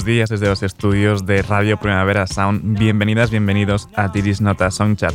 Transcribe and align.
Buenos 0.00 0.16
días 0.16 0.30
desde 0.30 0.46
los 0.46 0.62
estudios 0.62 1.26
de 1.26 1.42
Radio 1.42 1.76
Primavera 1.76 2.26
Sound. 2.26 2.78
Bienvenidas, 2.78 3.30
bienvenidos 3.30 3.86
a 3.96 4.10
Tiris 4.10 4.40
Nota 4.40 4.70
Soundchat. 4.70 5.12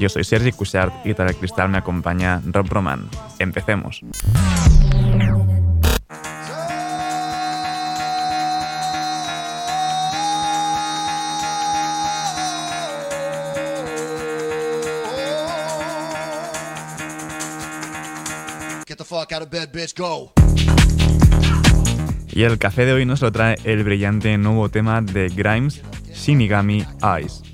Yo 0.00 0.08
soy 0.08 0.24
Sergi 0.24 0.50
Cushart 0.50 1.06
y 1.06 1.14
tras 1.14 1.30
el 1.30 1.36
cristal 1.36 1.68
me 1.68 1.78
acompaña 1.78 2.42
Rob 2.44 2.66
Roman. 2.68 3.08
Empecemos. 3.38 4.00
Get 18.84 18.98
the 18.98 19.04
fuck 19.04 19.30
out 19.30 19.42
of 19.42 19.50
bed, 19.50 19.70
bitch, 19.72 19.94
go. 19.94 20.32
Y 22.34 22.42
el 22.42 22.58
café 22.58 22.84
de 22.84 22.92
hoy 22.92 23.06
nos 23.06 23.22
lo 23.22 23.30
trae 23.30 23.56
el 23.62 23.84
brillante 23.84 24.36
nuevo 24.38 24.68
tema 24.68 25.00
de 25.00 25.28
Grimes, 25.28 25.80
Shinigami 26.12 26.84
Eyes. 27.00 27.53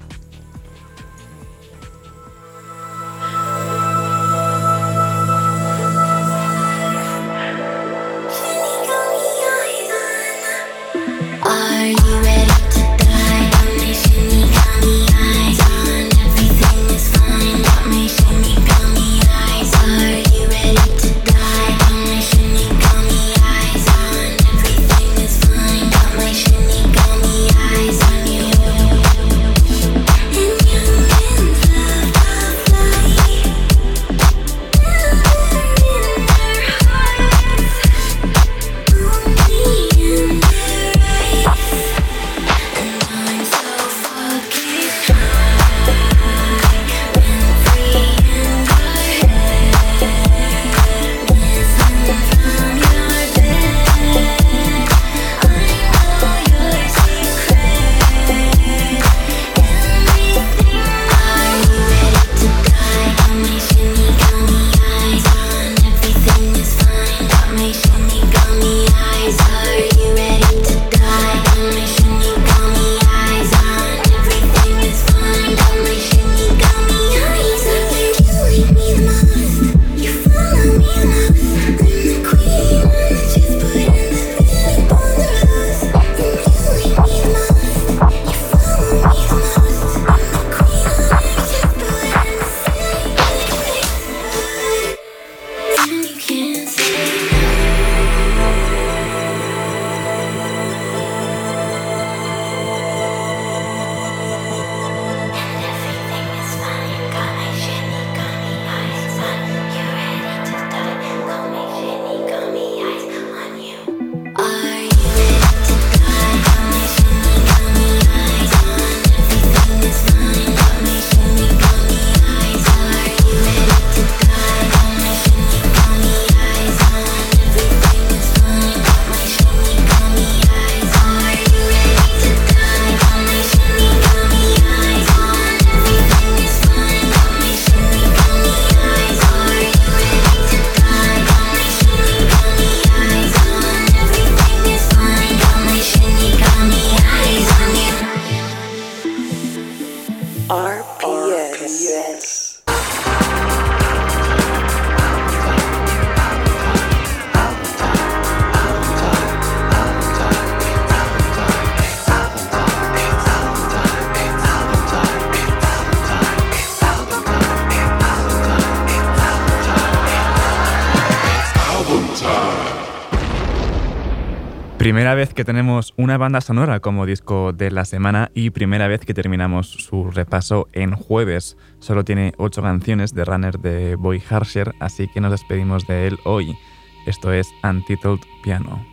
Primera 174.90 175.14
vez 175.14 175.34
que 175.34 175.44
tenemos 175.44 175.94
una 175.96 176.18
banda 176.18 176.40
sonora 176.40 176.80
como 176.80 177.06
disco 177.06 177.52
de 177.52 177.70
la 177.70 177.84
semana 177.84 178.32
y 178.34 178.50
primera 178.50 178.88
vez 178.88 179.02
que 179.02 179.14
terminamos 179.14 179.68
su 179.68 180.10
repaso 180.10 180.66
en 180.72 180.96
jueves. 180.96 181.56
Solo 181.78 182.04
tiene 182.04 182.32
ocho 182.38 182.60
canciones 182.60 183.14
de 183.14 183.24
Runner 183.24 183.56
de 183.60 183.94
Boy 183.94 184.20
Harsher, 184.28 184.74
así 184.80 185.06
que 185.06 185.20
nos 185.20 185.30
despedimos 185.30 185.86
de 185.86 186.08
él 186.08 186.18
hoy. 186.24 186.58
Esto 187.06 187.32
es 187.32 187.48
Untitled 187.62 188.18
Piano. 188.42 188.84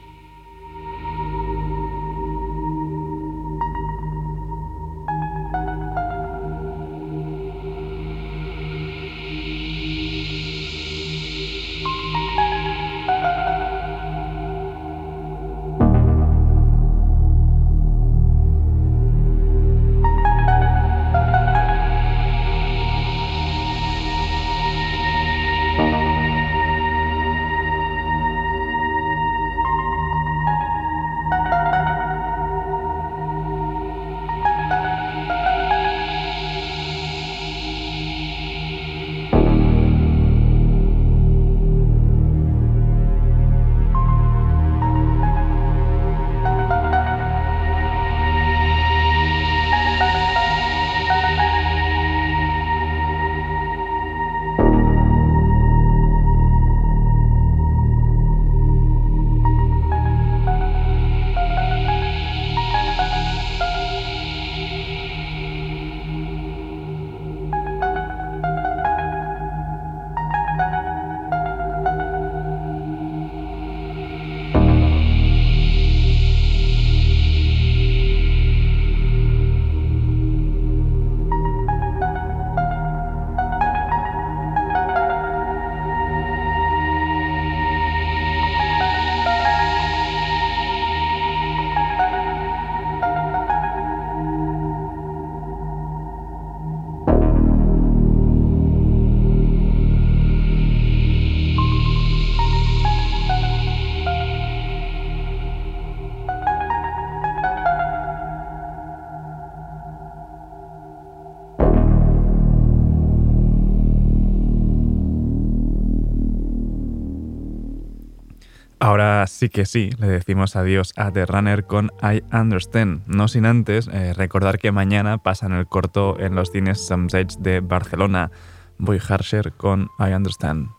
Ahora 118.98 119.28
sí 119.28 119.50
que 119.50 119.68
sí, 119.68 119.92
le 120.00 120.08
decimos 120.08 120.56
adiós 120.56 120.92
a 120.96 121.12
The 121.12 121.28
Runner 121.28 121.66
con 121.66 121.92
I 122.02 122.24
Understand, 122.36 123.04
no 123.06 123.28
sin 123.28 123.46
antes 123.46 123.88
eh, 123.94 124.16
recordar 124.16 124.58
que 124.58 124.72
mañana 124.72 125.20
pasan 125.20 125.52
el 125.54 125.68
corto 125.68 126.20
en 126.20 126.34
los 126.34 126.50
cines 126.50 126.84
Some 126.84 127.08
de 127.38 127.60
Barcelona. 127.60 128.32
Voy 128.80 129.00
Harsher 129.08 129.54
con 129.54 129.90
I 130.00 130.14
Understand. 130.14 130.70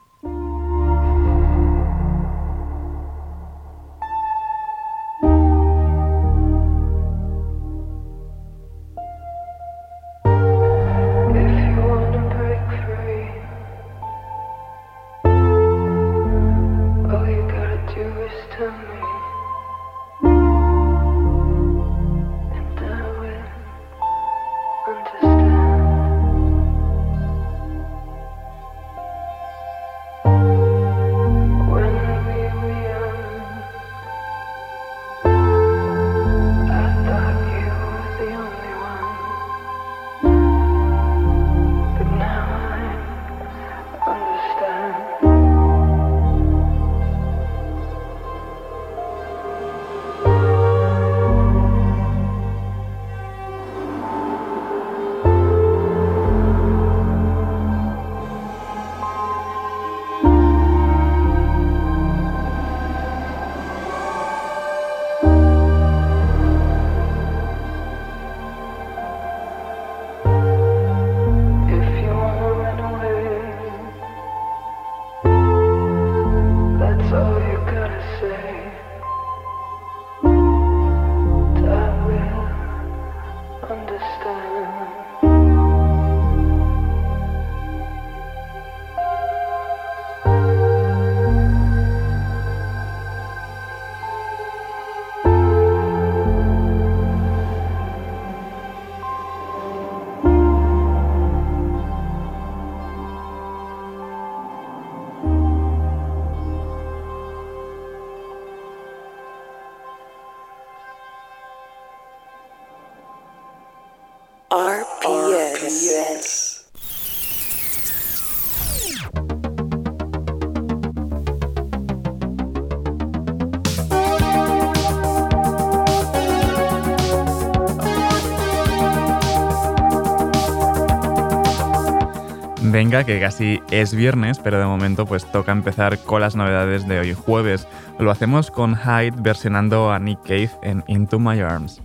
Venga, 132.71 133.05
que 133.05 133.19
casi 133.19 133.61
es 133.71 133.95
viernes, 133.95 134.39
pero 134.39 134.59
de 134.59 134.65
momento 134.65 135.05
pues 135.05 135.25
toca 135.31 135.53
empezar 135.53 135.99
con 135.99 136.21
las 136.21 136.37
novedades 136.37 136.87
de 136.87 136.99
hoy 136.99 137.13
jueves. 137.13 137.67
Lo 137.99 138.11
hacemos 138.11 138.51
con 138.51 138.77
Hyde 138.77 139.17
versionando 139.21 139.91
a 139.91 139.99
Nick 139.99 140.23
Cave 140.23 140.51
en 140.63 140.85
Into 140.87 141.19
My 141.19 141.41
Arms. 141.41 141.83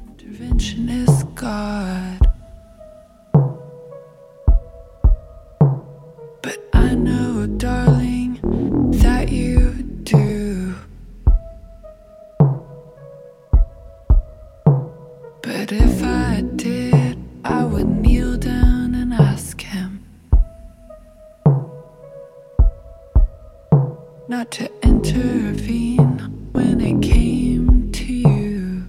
not 24.28 24.52
to 24.52 24.72
intervene 24.84 26.20
when 26.54 26.80
it 26.80 27.02
came 27.02 27.92
to 27.92 28.14
you. 28.14 28.88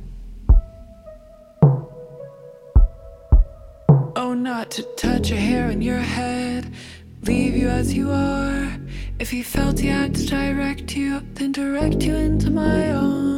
Oh, 4.16 4.34
not 4.34 4.70
to 4.72 4.82
touch 4.96 5.32
a 5.32 5.36
hair 5.36 5.66
on 5.66 5.82
your 5.82 5.98
head, 5.98 6.72
leave 7.22 7.56
you 7.56 7.68
as 7.68 7.92
you 7.92 8.10
are. 8.10 8.76
If 9.18 9.32
you 9.32 9.42
felt 9.42 9.80
he 9.80 9.88
had 9.88 10.14
to 10.14 10.26
direct 10.26 10.96
you, 10.96 11.20
then 11.34 11.50
direct 11.52 12.02
you 12.02 12.14
into 12.14 12.50
my 12.50 12.90
own. 12.92 13.33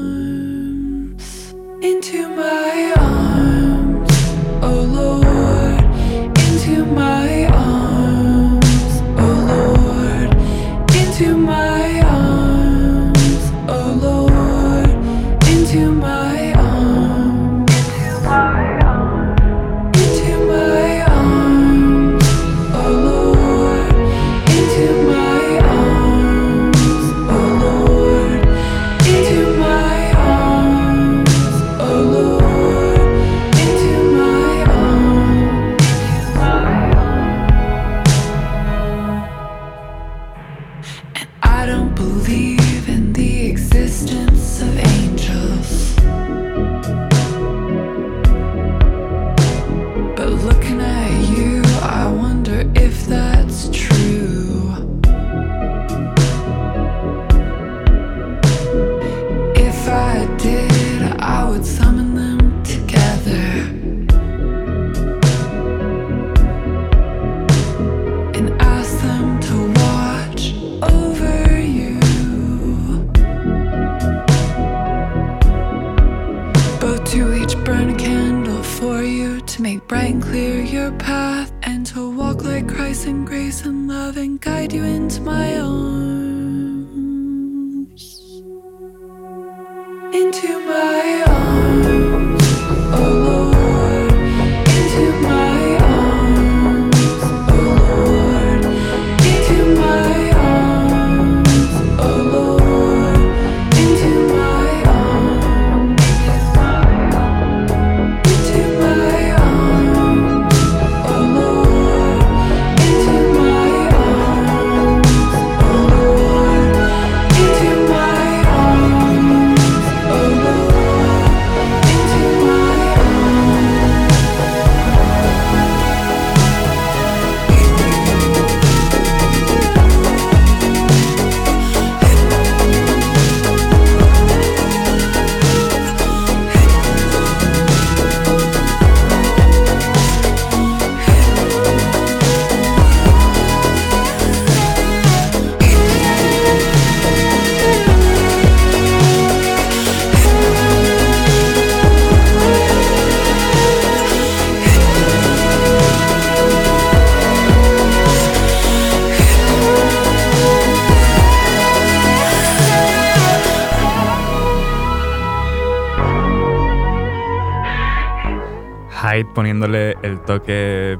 Poniéndole 169.36 169.96
el 170.02 170.22
toque 170.22 170.98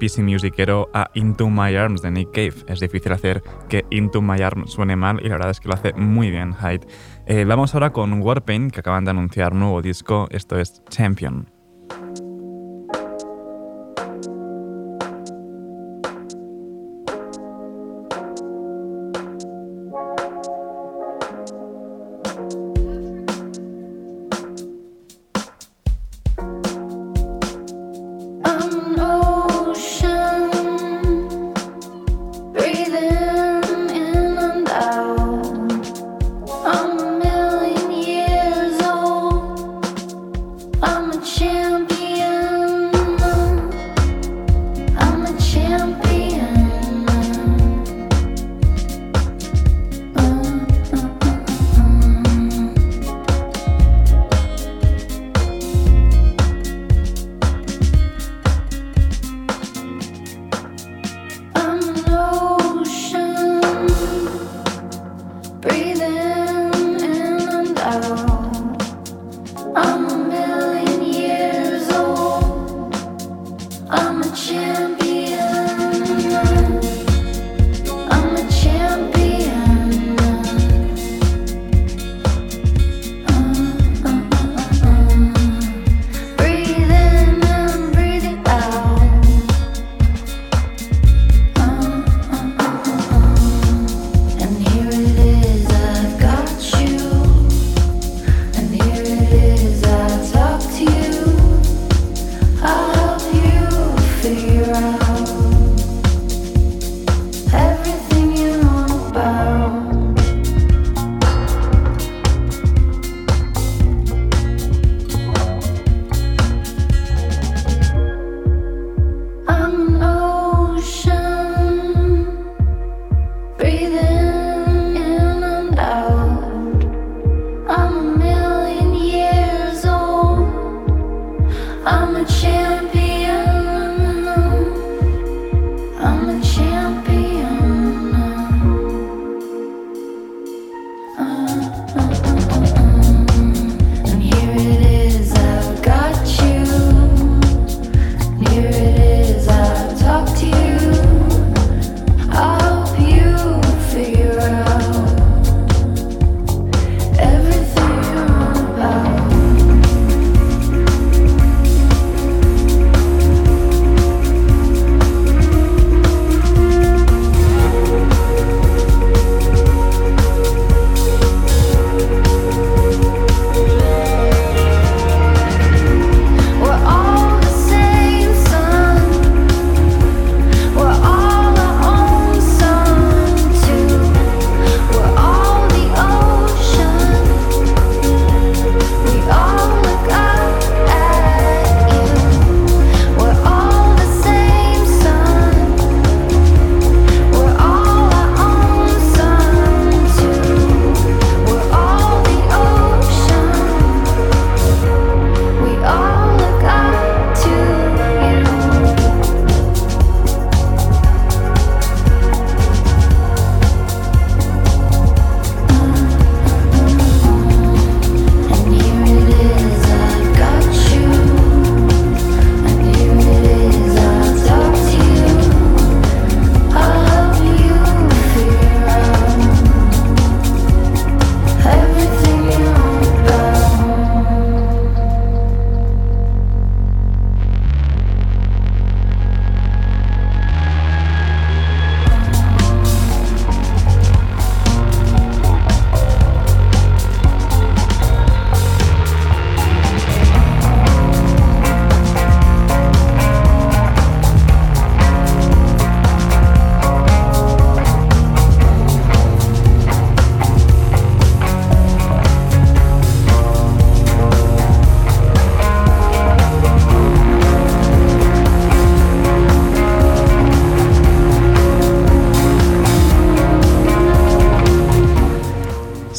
PC 0.00 0.20
musiquero 0.24 0.90
a 0.92 1.10
Into 1.14 1.48
My 1.48 1.76
Arms 1.76 2.02
de 2.02 2.10
Nick 2.10 2.32
Cave. 2.32 2.54
Es 2.66 2.80
difícil 2.80 3.12
hacer 3.12 3.40
que 3.68 3.84
Into 3.90 4.20
My 4.20 4.42
Arms 4.42 4.72
suene 4.72 4.96
mal 4.96 5.20
y 5.24 5.28
la 5.28 5.36
verdad 5.36 5.50
es 5.50 5.60
que 5.60 5.68
lo 5.68 5.74
hace 5.74 5.92
muy 5.92 6.32
bien 6.32 6.54
Hyde. 6.54 6.88
Eh, 7.26 7.44
vamos 7.44 7.74
ahora 7.74 7.92
con 7.92 8.20
Warpaint, 8.20 8.72
que 8.72 8.80
acaban 8.80 9.04
de 9.04 9.12
anunciar 9.12 9.54
nuevo 9.54 9.80
disco. 9.80 10.26
Esto 10.32 10.58
es 10.58 10.82
Champion. 10.88 11.57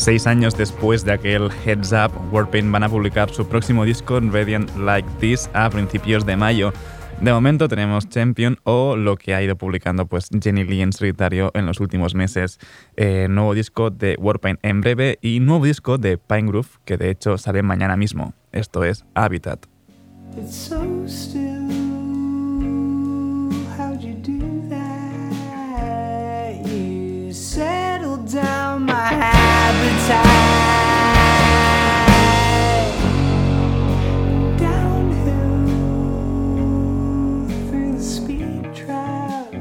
Seis 0.09 0.25
años 0.25 0.57
después 0.57 1.05
de 1.05 1.11
aquel 1.11 1.51
Heads 1.63 1.91
Up, 1.91 2.11
Warpaint 2.31 2.71
van 2.71 2.81
a 2.81 2.89
publicar 2.89 3.29
su 3.29 3.47
próximo 3.47 3.85
disco 3.85 4.19
Radiant 4.19 4.75
Like 4.75 5.07
This 5.19 5.51
a 5.53 5.69
principios 5.69 6.25
de 6.25 6.35
mayo. 6.35 6.73
De 7.21 7.31
momento 7.31 7.67
tenemos 7.67 8.09
Champion 8.09 8.57
o 8.63 8.95
lo 8.95 9.17
que 9.17 9.35
ha 9.35 9.43
ido 9.43 9.55
publicando 9.55 10.07
pues 10.07 10.29
Jenny 10.41 10.63
Lee 10.63 10.81
en 10.81 10.93
solitario 10.93 11.51
en 11.53 11.67
los 11.67 11.79
últimos 11.79 12.15
meses. 12.15 12.57
Eh, 12.95 13.27
nuevo 13.29 13.53
disco 13.53 13.91
de 13.91 14.15
Warpaint 14.19 14.57
en 14.63 14.81
breve 14.81 15.19
y 15.21 15.41
nuevo 15.41 15.65
disco 15.65 15.99
de 15.99 16.17
Pine 16.17 16.47
Groove 16.47 16.79
que 16.85 16.97
de 16.97 17.11
hecho 17.11 17.37
sale 17.37 17.61
mañana 17.61 17.95
mismo. 17.95 18.33
Esto 18.51 18.83
es 18.83 19.05
Habitat. 19.13 19.67
down 28.31 28.85
my 28.85 29.09
appetite. 29.11 30.19
Downhill 34.59 35.65
through 37.69 37.93
the 37.97 38.03
speed 38.03 38.75
trap 38.75 39.53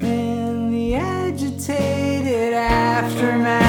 in 0.00 0.70
the 0.70 0.94
agitated 0.94 2.52
aftermath. 2.52 3.65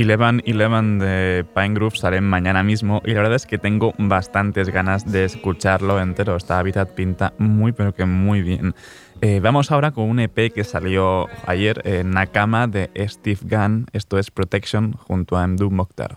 Eleven 0.00 0.42
Eleven 0.46 0.98
de 0.98 1.44
Pine 1.54 1.74
Grove 1.74 1.94
sale 1.94 2.22
mañana 2.22 2.62
mismo 2.62 3.02
y 3.04 3.10
la 3.10 3.20
verdad 3.20 3.34
es 3.34 3.44
que 3.44 3.58
tengo 3.58 3.92
bastantes 3.98 4.70
ganas 4.70 5.12
de 5.12 5.26
escucharlo 5.26 6.00
entero. 6.00 6.36
Esta 6.36 6.58
Habitat 6.58 6.94
pinta 6.94 7.34
muy 7.36 7.72
pero 7.72 7.92
que 7.92 8.06
muy 8.06 8.40
bien. 8.40 8.74
Eh, 9.20 9.40
vamos 9.40 9.70
ahora 9.70 9.90
con 9.90 10.08
un 10.08 10.18
EP 10.20 10.54
que 10.54 10.64
salió 10.64 11.26
ayer, 11.46 11.82
en 11.84 12.12
Nakama 12.12 12.66
de 12.66 12.90
Steve 13.08 13.40
Gunn. 13.42 13.88
Esto 13.92 14.18
es 14.18 14.30
Protection 14.30 14.94
junto 14.94 15.36
a 15.36 15.46
Mdu 15.46 15.70
Mokhtar. 15.70 16.16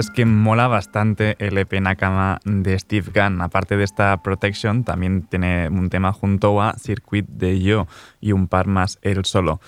Es 0.00 0.10
que 0.10 0.24
mola 0.24 0.68
bastante 0.68 1.36
el 1.38 1.58
EP 1.58 1.80
Nakama 1.80 2.40
de 2.44 2.78
Steve 2.78 3.10
Gunn. 3.14 3.40
Aparte 3.40 3.76
de 3.76 3.84
esta 3.84 4.22
Protection, 4.22 4.84
también 4.84 5.22
tiene 5.22 5.68
un 5.68 5.90
tema 5.90 6.12
junto 6.12 6.60
a 6.60 6.74
Circuit 6.78 7.26
de 7.28 7.60
Yo 7.60 7.86
y 8.20 8.32
un 8.32 8.48
par 8.48 8.66
más 8.66 8.98
él 9.02 9.24
solo. 9.24 9.60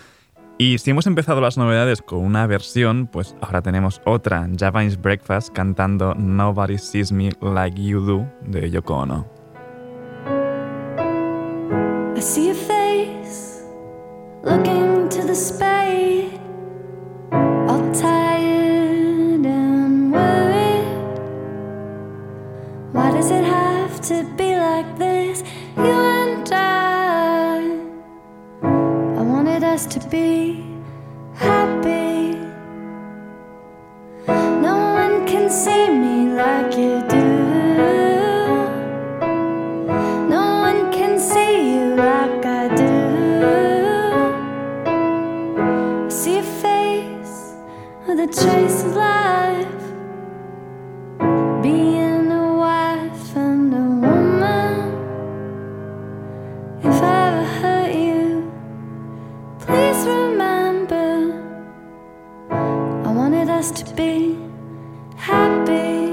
Y 0.58 0.78
si 0.78 0.90
hemos 0.90 1.06
empezado 1.06 1.40
las 1.40 1.58
novedades 1.58 2.00
con 2.00 2.20
una 2.20 2.46
versión, 2.46 3.08
pues 3.08 3.36
ahora 3.42 3.60
tenemos 3.60 4.00
otra, 4.06 4.48
Java's 4.58 5.00
Breakfast 5.00 5.52
cantando 5.52 6.14
Nobody 6.14 6.78
Sees 6.78 7.12
Me 7.12 7.30
Like 7.40 7.82
You 7.82 8.00
Do 8.00 8.32
de 8.46 8.70
Yoko 8.70 8.94
Ono. 8.96 9.26
To 24.08 24.22
be 24.36 24.56
like 24.56 24.98
this? 24.98 25.42
You 25.76 25.82
and 25.82 26.48
I. 26.52 27.58
I 28.62 29.22
wanted 29.22 29.64
us 29.64 29.84
to 29.86 30.00
be 30.08 30.64
happy. 31.34 32.38
No 34.28 34.76
one 35.02 35.26
can 35.26 35.50
see 35.50 35.90
me 35.90 36.30
like 36.30 36.76
you 36.78 37.02
do. 37.08 37.26
No 40.28 40.44
one 40.68 40.92
can 40.92 41.18
see 41.18 41.74
you 41.74 41.96
like 41.96 42.46
I 42.46 42.68
do. 42.76 42.94
I 46.04 46.08
see 46.08 46.38
a 46.38 46.42
face 46.44 47.54
oh, 47.54 48.04
with 48.06 48.20
a 48.20 48.26
trace 48.28 48.84
of 48.84 48.94
life. 48.94 49.15
To 63.72 63.84
be 63.94 64.38
happy. 65.16 66.05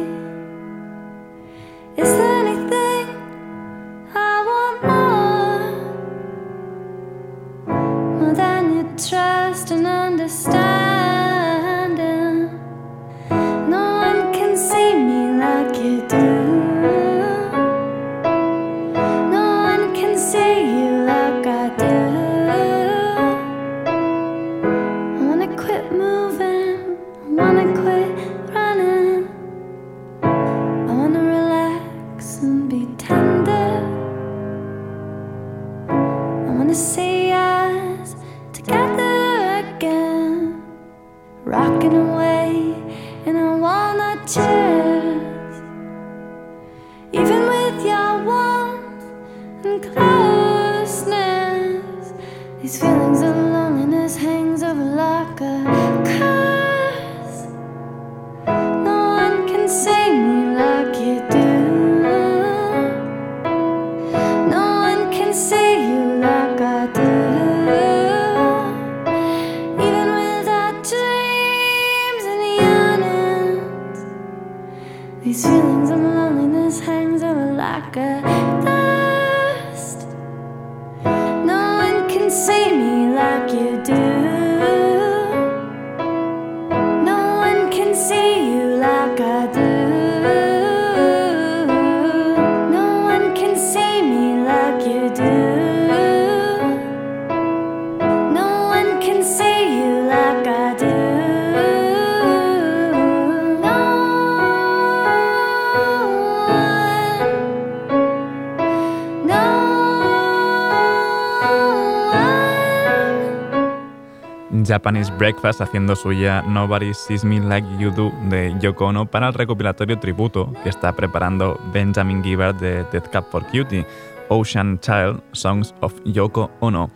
Japanese 114.65 115.12
Breakfast 115.17 115.62
haciendo 115.62 115.95
suya 115.95 116.41
Nobody 116.43 116.93
Sees 116.93 117.23
Me 117.23 117.39
Like 117.39 117.67
You 117.80 117.91
Do 117.91 118.12
de 118.30 118.56
Yoko 118.60 118.86
Ono 118.86 119.06
para 119.06 119.28
el 119.28 119.34
recopilatorio 119.34 119.99
tributo 119.99 120.52
que 120.63 120.69
está 120.69 120.95
preparando 120.95 121.60
Benjamin 121.73 122.23
Gibbard 122.23 122.56
de 122.60 122.84
Death 122.91 123.12
Cup 123.12 123.26
for 123.32 123.43
Cutie, 123.45 123.86
Ocean 124.30 124.80
Child, 124.80 125.21
Songs 125.32 125.73
of 125.82 125.93
Yoko 126.06 126.52
Ono. 126.60 126.91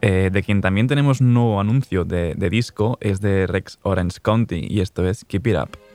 Eh, 0.00 0.30
de 0.32 0.42
quien 0.42 0.60
también 0.60 0.88
tenemos 0.88 1.20
un 1.20 1.32
nuevo 1.32 1.60
anuncio 1.60 2.04
de, 2.04 2.34
de 2.34 2.50
disco 2.50 2.98
es 3.00 3.20
de 3.20 3.46
Rex 3.46 3.78
Orange 3.82 4.18
County 4.20 4.66
y 4.68 4.80
esto 4.80 5.06
es 5.06 5.24
Keep 5.24 5.46
It 5.46 5.56
Up. 5.56 5.91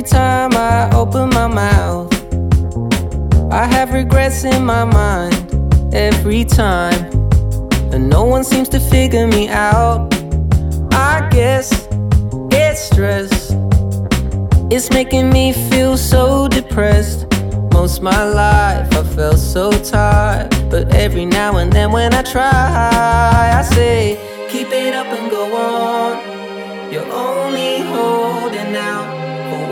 Every 0.00 0.12
time 0.12 0.54
I 0.54 0.88
open 0.94 1.28
my 1.28 1.46
mouth, 1.46 2.10
I 3.52 3.66
have 3.66 3.92
regrets 3.92 4.44
in 4.44 4.64
my 4.64 4.86
mind. 4.86 5.34
Every 5.94 6.42
time, 6.42 7.04
and 7.92 8.08
no 8.08 8.24
one 8.24 8.42
seems 8.42 8.70
to 8.70 8.80
figure 8.80 9.26
me 9.26 9.50
out. 9.50 10.08
I 10.94 11.28
guess 11.30 11.86
it's 12.50 12.80
stress. 12.80 13.54
It's 14.70 14.88
making 14.88 15.28
me 15.28 15.52
feel 15.52 15.98
so 15.98 16.48
depressed. 16.48 17.26
Most 17.74 18.00
my 18.00 18.24
life 18.24 18.90
I 18.94 19.02
felt 19.02 19.38
so 19.38 19.70
tired, 19.70 20.48
but 20.70 20.94
every 20.94 21.26
now 21.26 21.58
and 21.58 21.70
then 21.70 21.92
when 21.92 22.14
I 22.14 22.22
try, 22.22 23.52
I 23.58 23.60
say, 23.74 24.18
keep 24.48 24.68
it 24.68 24.94
up 24.94 25.08
and 25.08 25.30
go 25.30 25.44
on. 25.54 26.90
You're 26.90 27.12
only 27.12 27.82
out 27.82 28.29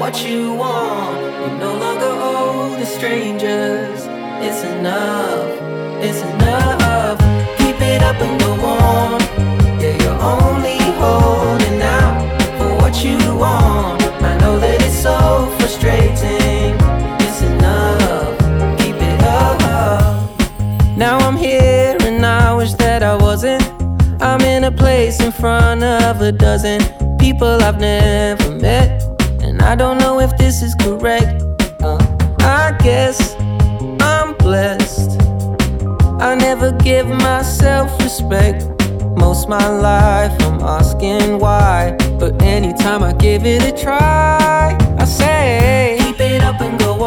what 0.09 0.27
you 0.27 0.55
want. 0.55 1.21
You 1.21 1.59
no 1.59 1.77
longer 1.77 2.09
owe 2.09 2.75
the 2.79 2.87
strangers. 2.87 4.01
It's 4.40 4.64
enough, 4.64 5.51
it's 6.03 6.23
enough. 6.23 7.18
Keep 7.59 7.79
it 7.83 8.03
up 8.03 8.16
and 8.16 8.40
go 8.40 8.53
on. 8.64 9.21
Yeah, 9.79 10.03
you're 10.03 10.23
only 10.23 10.79
holding 11.03 11.83
out 11.83 12.40
for 12.57 12.71
what 12.81 13.05
you 13.05 13.18
want. 13.37 14.01
I 14.23 14.38
know 14.38 14.59
that 14.59 14.81
it's 14.81 14.99
so 14.99 15.55
frustrating. 15.59 16.73
It's 17.27 17.42
enough, 17.42 18.38
keep 18.79 18.97
it 18.97 19.23
up. 19.25 19.61
Now 20.97 21.18
I'm 21.18 21.37
here 21.37 21.99
and 22.01 22.25
I 22.25 22.55
wish 22.55 22.73
that 22.85 23.03
I 23.03 23.14
wasn't. 23.14 23.62
I'm 24.23 24.40
in 24.40 24.64
a 24.64 24.73
place 24.73 25.21
in 25.21 25.33
front 25.33 25.83
of 25.85 26.23
a 26.23 26.33
dozen 26.33 26.81
people 27.18 27.62
I've 27.62 27.79
never 27.79 28.51
met. 28.53 29.08
I 29.61 29.75
don't 29.75 29.99
know 29.99 30.21
if 30.21 30.37
this 30.37 30.62
is 30.62 30.75
correct. 30.75 31.42
Uh, 31.83 31.99
I 32.40 32.77
guess 32.83 33.35
I'm 34.01 34.35
blessed. 34.37 35.21
I 36.21 36.35
never 36.35 36.73
give 36.73 37.07
myself 37.07 37.90
respect. 38.03 38.66
Most 39.16 39.49
my 39.49 39.68
life 39.68 40.33
I'm 40.42 40.61
asking 40.61 41.38
why. 41.38 41.97
But 42.18 42.42
anytime 42.42 43.03
I 43.03 43.12
give 43.12 43.44
it 43.47 43.62
a 43.62 43.73
try, 43.83 44.77
I 44.99 45.05
say, 45.05 45.99
keep 46.01 46.21
it 46.21 46.42
up 46.42 46.61
and 46.61 46.79
go 46.79 46.97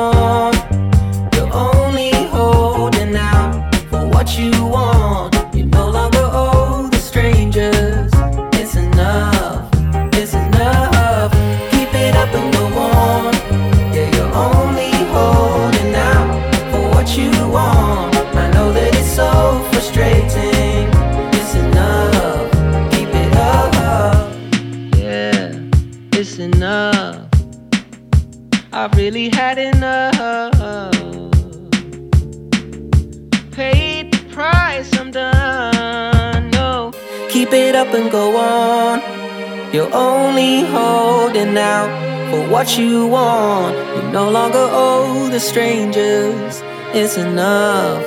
It's 46.94 47.16
enough. 47.16 48.04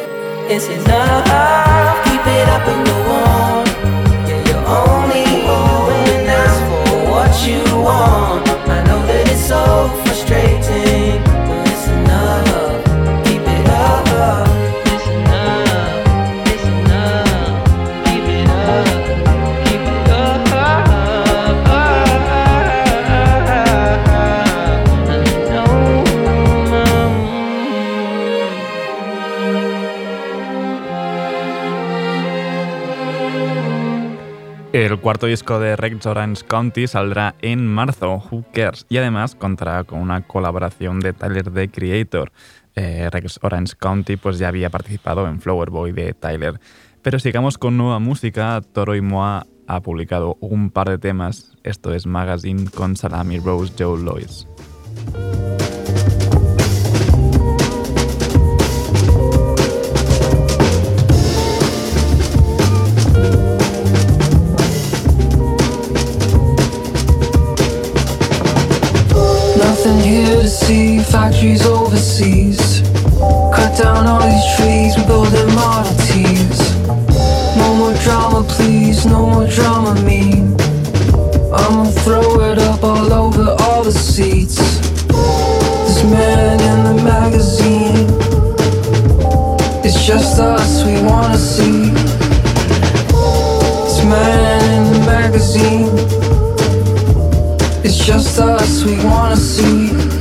It's 0.50 0.66
enough. 0.66 0.93
Cuarto 35.14 35.26
disco 35.28 35.60
de 35.60 35.76
Rex 35.76 36.06
Orange 36.06 36.44
County 36.44 36.88
saldrá 36.88 37.36
en 37.40 37.68
marzo, 37.68 38.20
Who 38.32 38.46
Cares? 38.52 38.84
Y 38.88 38.96
además 38.96 39.36
contará 39.36 39.84
con 39.84 40.00
una 40.00 40.26
colaboración 40.26 40.98
de 40.98 41.12
Tyler 41.12 41.52
the 41.52 41.68
Creator. 41.68 42.32
Eh, 42.74 43.08
Rex 43.12 43.38
Orange 43.40 43.74
County 43.78 44.16
pues 44.16 44.40
ya 44.40 44.48
había 44.48 44.70
participado 44.70 45.28
en 45.28 45.40
Flower 45.40 45.70
Boy 45.70 45.92
de 45.92 46.14
Tyler. 46.14 46.58
Pero 47.00 47.20
sigamos 47.20 47.58
con 47.58 47.76
nueva 47.76 48.00
música. 48.00 48.60
Toro 48.72 48.96
y 48.96 49.02
Moa 49.02 49.46
ha 49.68 49.80
publicado 49.82 50.36
un 50.40 50.70
par 50.70 50.88
de 50.88 50.98
temas. 50.98 51.52
Esto 51.62 51.94
es 51.94 52.06
Magazine 52.06 52.68
con 52.74 52.96
Salami 52.96 53.38
Rose 53.38 53.72
Joe 53.78 54.02
Lois. 54.02 54.48
See, 70.74 70.98
factories 70.98 71.64
overseas. 71.66 72.82
Cut 73.56 73.72
down 73.80 74.06
all 74.06 74.22
these 74.32 74.48
trees, 74.56 74.96
we 74.96 75.02
build 75.06 75.28
them 75.28 75.54
Model 75.54 75.94
Ts. 76.06 76.58
No 77.60 77.68
more 77.80 77.94
drama, 78.04 78.42
please, 78.54 79.06
no 79.06 79.20
more 79.32 79.46
drama, 79.46 79.92
me. 80.08 80.22
I'ma 81.60 81.84
throw 82.04 82.40
it 82.50 82.58
up 82.58 82.82
all 82.82 83.12
over 83.12 83.46
all 83.62 83.82
the 83.84 83.92
seats. 83.92 84.56
This 85.86 86.02
man 86.14 86.56
in 86.70 86.78
the 86.88 86.96
magazine. 87.14 88.06
It's 89.86 90.00
just 90.04 90.40
us 90.40 90.84
we 90.86 90.94
wanna 91.08 91.38
see. 91.38 91.90
This 93.86 94.00
man 94.12 94.60
in 94.74 94.82
the 94.92 95.00
magazine. 95.14 95.88
It's 97.84 97.98
just 98.08 98.40
us 98.40 98.84
we 98.84 98.94
wanna 99.04 99.36
see. 99.36 100.13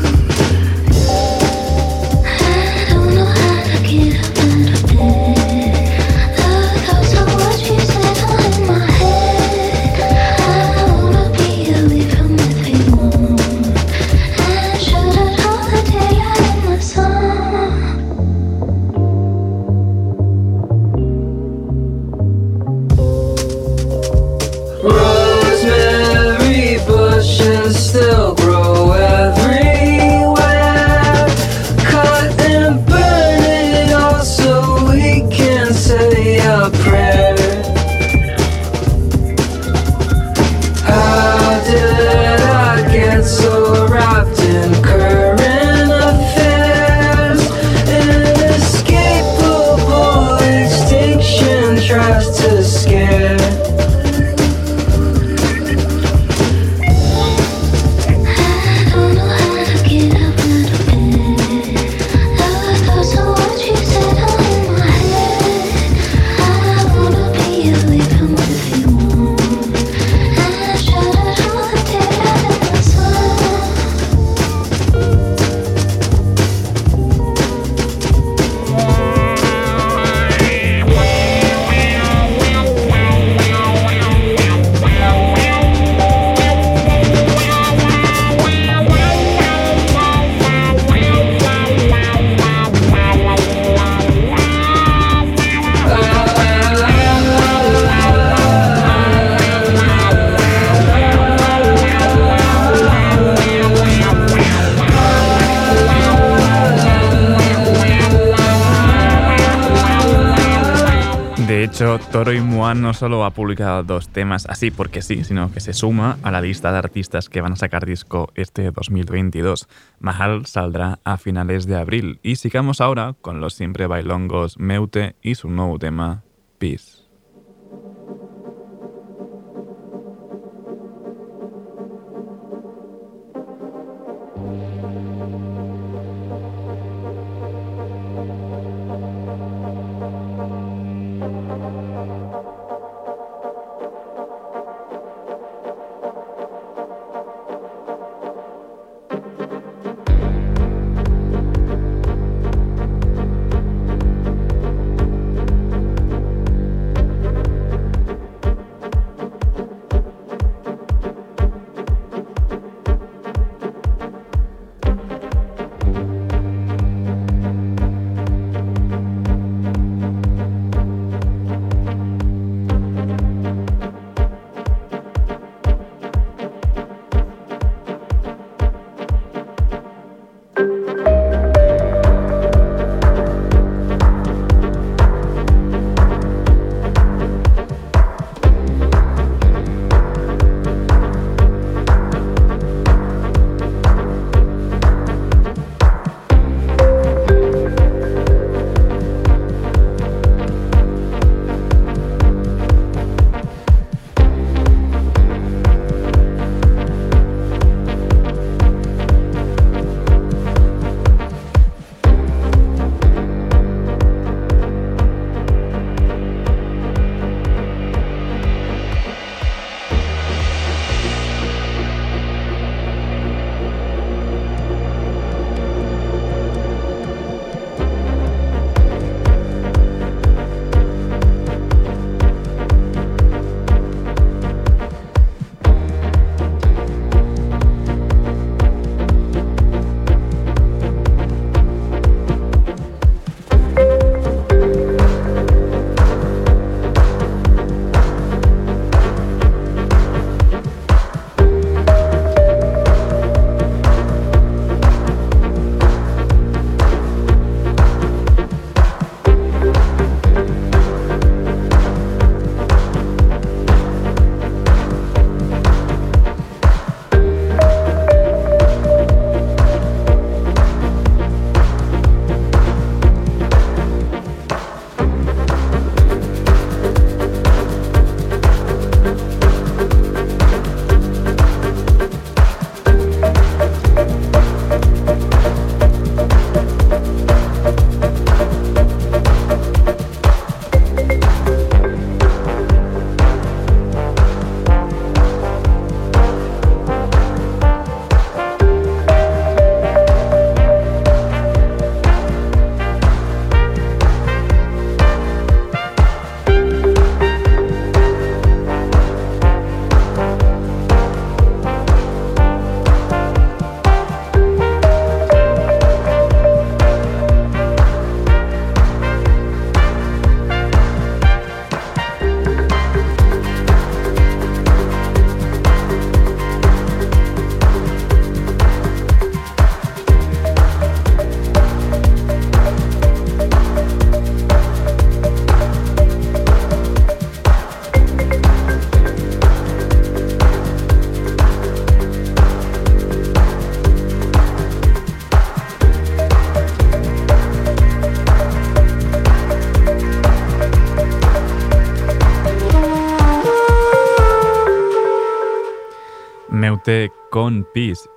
Toro 112.13 112.31
y 112.31 112.41
Muan 112.41 112.79
no 112.83 112.93
solo 112.93 113.25
ha 113.25 113.31
publicado 113.31 113.81
dos 113.81 114.07
temas 114.07 114.45
así 114.47 114.69
porque 114.69 115.01
sí, 115.01 115.23
sino 115.23 115.51
que 115.51 115.59
se 115.59 115.73
suma 115.73 116.19
a 116.21 116.29
la 116.29 116.41
lista 116.41 116.71
de 116.71 116.77
artistas 116.77 117.27
que 117.27 117.41
van 117.41 117.53
a 117.53 117.55
sacar 117.55 117.87
disco 117.87 118.31
este 118.35 118.69
2022. 118.69 119.67
Mahal 119.99 120.45
saldrá 120.45 120.99
a 121.05 121.17
finales 121.17 121.65
de 121.65 121.75
abril 121.75 122.19
y 122.21 122.35
sigamos 122.35 122.81
ahora 122.81 123.15
con 123.19 123.41
los 123.41 123.55
siempre 123.55 123.87
bailongos 123.87 124.59
Meute 124.59 125.15
y 125.23 125.33
su 125.33 125.49
nuevo 125.49 125.79
tema, 125.79 126.21
Peace. 126.59 127.02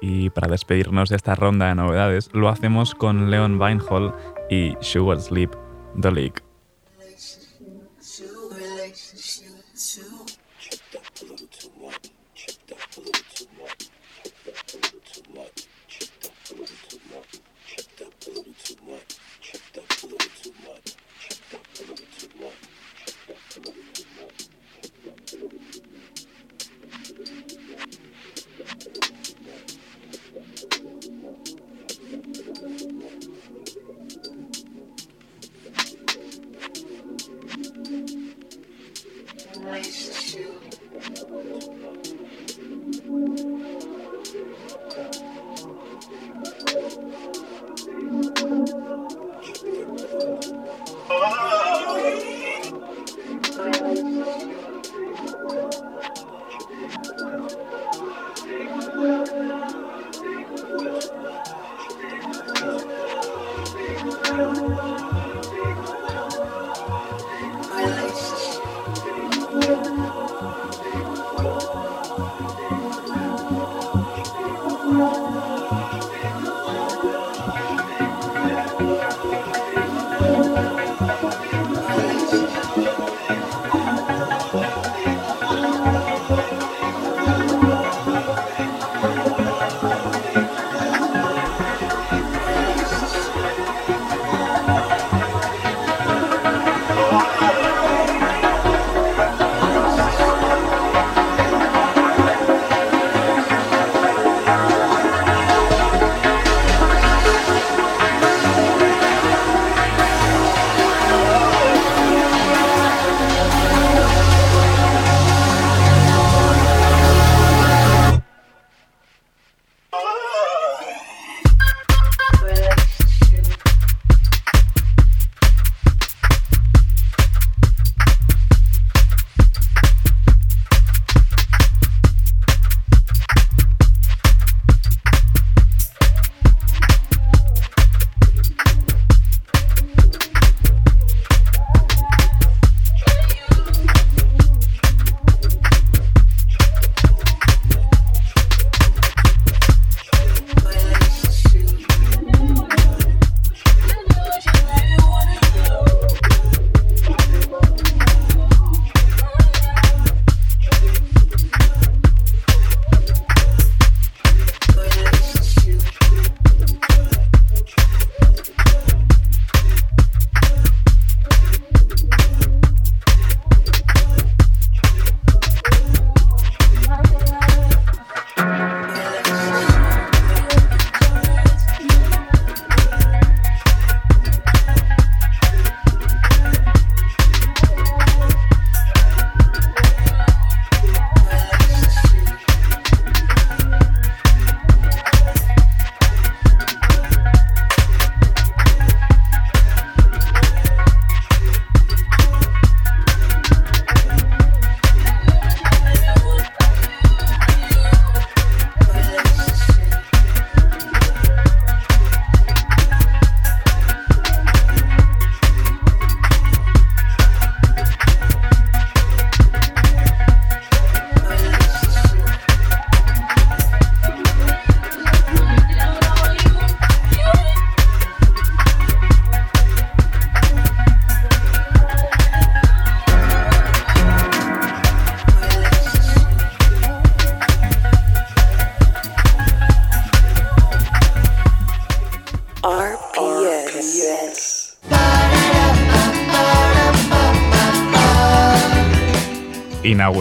Y 0.01 0.31
para 0.31 0.49
despedirnos 0.49 1.09
de 1.09 1.17
esta 1.17 1.35
ronda 1.35 1.69
de 1.69 1.75
novedades 1.75 2.31
lo 2.33 2.49
hacemos 2.49 2.95
con 2.95 3.31
Leon 3.31 3.61
Weinhall 3.61 4.15
y 4.51 4.75
Sugar 4.81 5.21
Sleep 5.21 5.51
The 6.01 6.13
League. 6.13 6.56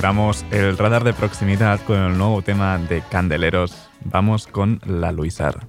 Inauguramos 0.05 0.45
el 0.51 0.77
radar 0.77 1.03
de 1.03 1.13
proximidad 1.13 1.79
con 1.79 1.97
el 1.97 2.15
nuevo 2.15 2.43
tema 2.43 2.77
de 2.77 3.01
Candeleros. 3.09 3.89
Vamos 4.03 4.45
con 4.45 4.79
la 4.85 5.11
Luisar. 5.11 5.64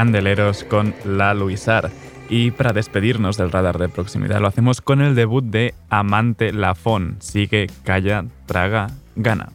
Candeleros 0.00 0.64
con 0.64 0.94
La 1.04 1.34
Luisar. 1.34 1.90
Y 2.30 2.52
para 2.52 2.72
despedirnos 2.72 3.36
del 3.36 3.52
radar 3.52 3.76
de 3.76 3.90
proximidad 3.90 4.40
lo 4.40 4.46
hacemos 4.46 4.80
con 4.80 5.02
el 5.02 5.14
debut 5.14 5.44
de 5.44 5.74
Amante 5.90 6.54
Lafón. 6.54 7.16
Sigue, 7.20 7.66
calla, 7.84 8.24
traga, 8.46 8.86
gana. 9.14 9.50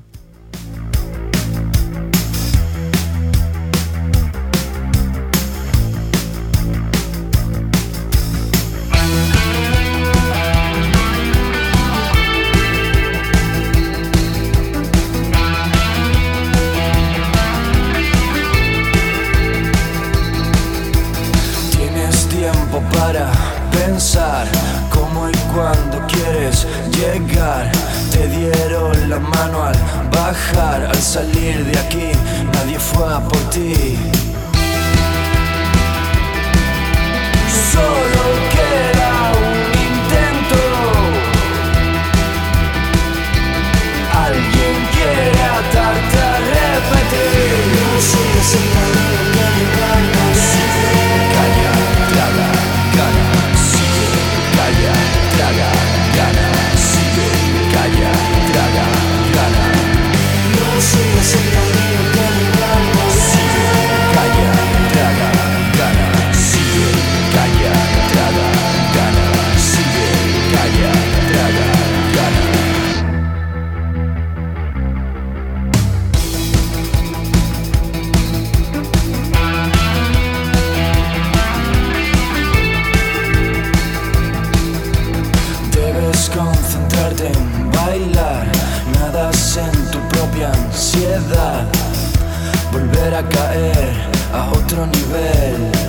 Volver 93.06 93.14
a 93.14 93.24
caer 93.30 94.10
a 94.34 94.52
otro 94.52 94.86
nivel. 94.88 95.85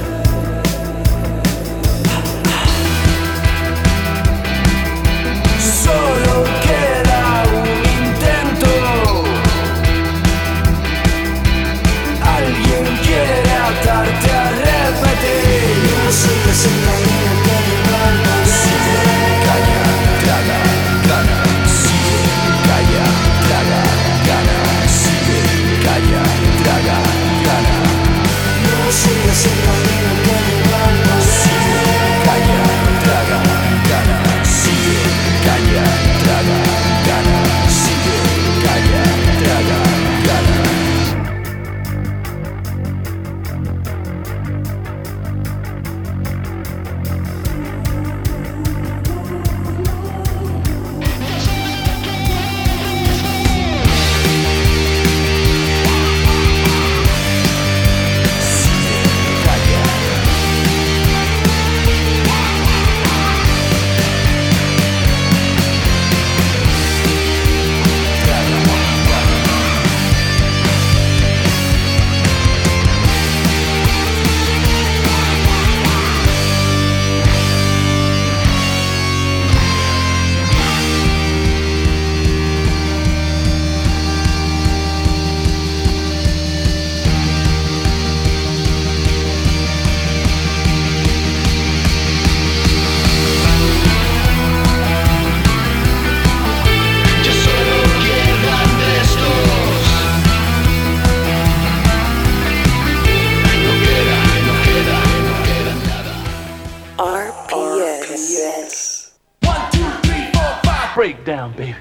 Baby. 111.54 111.76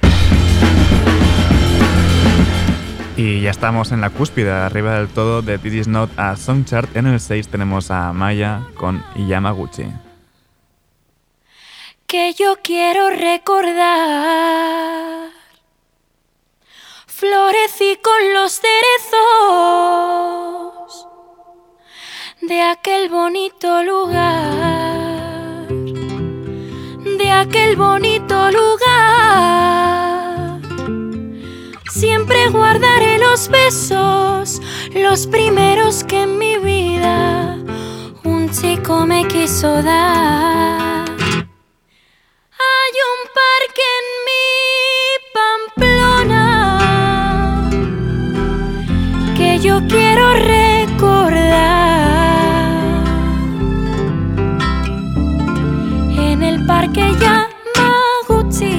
Y 3.18 3.42
ya 3.42 3.52
estamos 3.52 3.92
en 3.92 4.02
la 4.02 4.10
cúspide, 4.10 4.52
arriba 4.52 4.98
del 4.98 5.08
todo 5.08 5.42
de 5.42 5.58
This 5.58 5.74
Is 5.74 5.88
Not 5.88 6.12
a 6.18 6.36
Song 6.36 6.66
Chart. 6.66 6.94
En 6.96 7.08
el 7.08 7.20
6 7.20 7.48
tenemos 7.48 7.90
a 7.90 8.12
Maya 8.12 8.62
con 8.76 9.04
Yamaguchi. 9.16 9.86
que 12.08 12.34
yo 12.34 12.58
quiero 12.64 13.10
recordar. 13.10 13.66
Florecí 17.08 17.98
con 18.02 18.34
los 18.34 18.62
cerezos 18.62 19.16
de 22.42 22.62
aquel 22.62 23.10
bonito 23.10 23.84
lugar, 23.84 24.95
de 27.26 27.32
aquel 27.32 27.76
bonito 27.76 28.36
lugar. 28.52 29.82
Siempre 31.90 32.50
guardaré 32.50 33.18
los 33.18 33.50
besos, 33.50 34.62
los 34.94 35.26
primeros 35.26 36.04
que 36.04 36.22
en 36.22 36.38
mi 36.38 36.58
vida 36.58 37.58
un 38.24 38.52
chico 38.52 39.08
me 39.08 39.28
quiso 39.28 39.82
dar. 39.82 41.06
Hay 42.70 42.94
un 43.12 43.22
parque 43.40 43.86
en 44.00 44.08
mi 44.28 44.45
Yo 58.58 58.70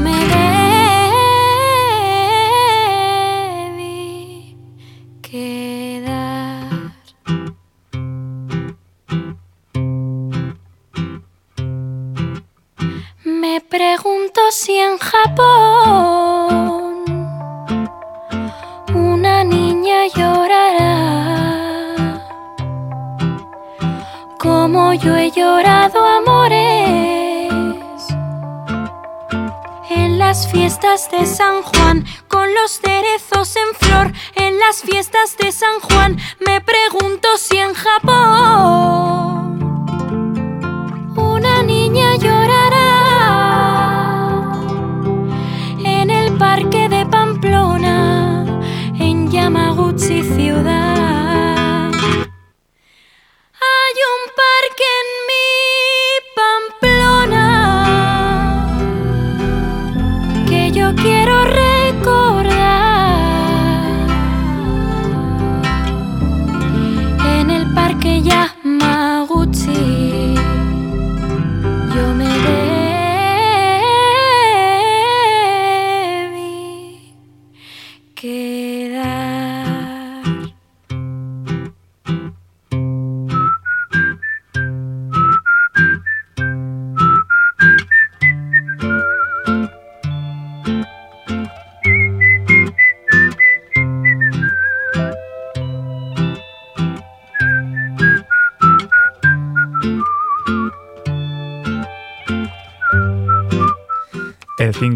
me 0.00 0.18
quedar. 5.22 6.90
Me 13.24 13.60
pregunto 13.60 14.40
si 14.50 14.76
en 14.78 14.98
Japón 14.98 15.84
una 18.92 19.44
niña 19.44 20.08
llorará. 20.16 20.84
Como 24.36 24.94
yo 24.94 25.16
he 25.16 25.30
llorado 25.30 26.04
amores 26.04 27.25
las 30.36 30.48
fiestas 30.48 31.10
de 31.10 31.24
San 31.24 31.62
Juan, 31.62 32.04
con 32.28 32.46
los 32.52 32.72
cerezos 32.72 33.56
en 33.56 33.74
flor, 33.74 34.12
en 34.34 34.58
las 34.58 34.82
fiestas 34.82 35.34
de 35.38 35.50
San 35.50 35.80
Juan, 35.80 36.18
me 36.46 36.60
pregunto 36.60 37.38
si 37.38 37.56
en 37.56 37.72
Japón 37.72 38.25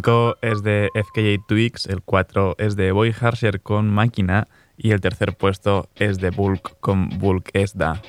5 0.00 0.38
es 0.40 0.62
de 0.62 0.88
FKJ 0.94 1.44
Twix, 1.46 1.84
el 1.84 2.00
4 2.00 2.54
es 2.56 2.74
de 2.74 2.90
Boy 2.90 3.14
Harsher 3.20 3.60
con 3.60 3.90
Máquina 3.90 4.48
y 4.78 4.92
el 4.92 5.02
tercer 5.02 5.36
puesto 5.36 5.90
es 5.94 6.16
de 6.16 6.30
Bulk 6.30 6.80
con 6.80 7.10
Bulk 7.18 7.50
Esda. 7.52 8.00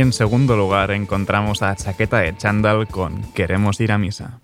Y 0.00 0.02
en 0.02 0.14
segundo 0.14 0.56
lugar 0.56 0.92
encontramos 0.92 1.60
a 1.60 1.76
Chaqueta 1.76 2.20
de 2.20 2.34
Chandal 2.34 2.88
con 2.88 3.20
Queremos 3.34 3.78
ir 3.82 3.92
a 3.92 3.98
misa. 3.98 4.40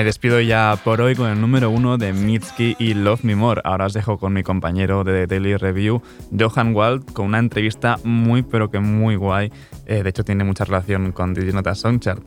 Me 0.00 0.04
despido 0.04 0.40
ya 0.40 0.78
por 0.82 1.02
hoy 1.02 1.14
con 1.14 1.28
el 1.28 1.38
número 1.38 1.68
uno 1.68 1.98
de 1.98 2.14
Mitski 2.14 2.74
y 2.78 2.94
Love 2.94 3.22
Me 3.22 3.36
More. 3.36 3.60
Ahora 3.64 3.84
os 3.84 3.92
dejo 3.92 4.16
con 4.16 4.32
mi 4.32 4.42
compañero 4.42 5.04
de 5.04 5.26
Daily 5.26 5.58
Review, 5.58 6.00
Johan 6.30 6.74
Wald, 6.74 7.12
con 7.12 7.26
una 7.26 7.38
entrevista 7.38 7.98
muy 8.02 8.40
pero 8.40 8.70
que 8.70 8.80
muy 8.80 9.16
guay. 9.16 9.52
Eh, 9.84 10.02
de 10.02 10.08
hecho 10.08 10.24
tiene 10.24 10.42
mucha 10.42 10.64
relación 10.64 11.12
con 11.12 11.34
Didis 11.34 11.52
Nota 11.52 11.74
Soundchart. 11.74 12.22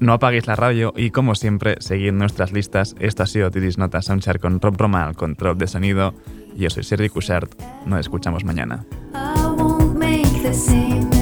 No 0.00 0.14
apaguéis 0.14 0.46
la 0.46 0.56
radio 0.56 0.94
y 0.96 1.10
como 1.10 1.34
siempre, 1.34 1.76
seguid 1.80 2.12
nuestras 2.12 2.50
listas. 2.50 2.96
Esto 2.98 3.24
ha 3.24 3.26
sido 3.26 3.50
Didis 3.50 3.76
Nota 3.76 4.00
Soundchart 4.00 4.40
con 4.40 4.58
Rob 4.58 4.78
Roma 4.78 5.04
al 5.04 5.14
control 5.14 5.58
de 5.58 5.66
sonido. 5.66 6.14
Yo 6.56 6.70
soy 6.70 6.82
Sergi 6.82 7.10
Cushart. 7.10 7.52
Nos 7.84 8.00
escuchamos 8.00 8.42
mañana. 8.42 8.86
I 9.12 9.38
won't 9.54 9.98
make 9.98 10.42
the 10.42 10.54
same 10.54 11.17